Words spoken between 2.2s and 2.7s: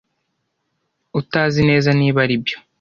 aribyo